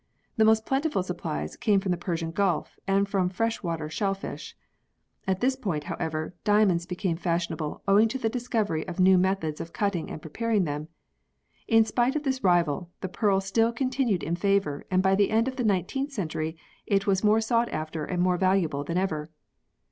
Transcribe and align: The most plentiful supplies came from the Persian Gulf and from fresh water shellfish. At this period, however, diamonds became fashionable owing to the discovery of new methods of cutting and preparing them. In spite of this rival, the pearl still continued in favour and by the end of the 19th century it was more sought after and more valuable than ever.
The 0.35 0.45
most 0.45 0.65
plentiful 0.65 1.03
supplies 1.03 1.55
came 1.55 1.79
from 1.79 1.91
the 1.91 1.95
Persian 1.95 2.31
Gulf 2.31 2.79
and 2.87 3.07
from 3.07 3.29
fresh 3.29 3.61
water 3.61 3.87
shellfish. 3.87 4.57
At 5.27 5.41
this 5.41 5.55
period, 5.55 5.83
however, 5.83 6.33
diamonds 6.43 6.87
became 6.87 7.17
fashionable 7.17 7.83
owing 7.87 8.07
to 8.07 8.17
the 8.17 8.27
discovery 8.27 8.83
of 8.87 8.99
new 8.99 9.19
methods 9.19 9.61
of 9.61 9.73
cutting 9.73 10.09
and 10.09 10.19
preparing 10.19 10.63
them. 10.63 10.87
In 11.67 11.85
spite 11.85 12.15
of 12.15 12.23
this 12.23 12.43
rival, 12.43 12.89
the 13.01 13.09
pearl 13.09 13.41
still 13.41 13.71
continued 13.71 14.23
in 14.23 14.35
favour 14.35 14.87
and 14.89 15.03
by 15.03 15.13
the 15.13 15.29
end 15.29 15.47
of 15.47 15.57
the 15.57 15.63
19th 15.63 16.09
century 16.11 16.57
it 16.87 17.05
was 17.05 17.23
more 17.23 17.39
sought 17.39 17.69
after 17.69 18.03
and 18.03 18.23
more 18.23 18.37
valuable 18.37 18.83
than 18.83 18.97
ever. 18.97 19.29